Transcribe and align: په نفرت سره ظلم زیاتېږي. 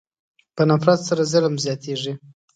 په 0.55 0.63
نفرت 0.69 0.99
سره 1.09 1.21
ظلم 1.31 1.53
زیاتېږي. 1.65 2.13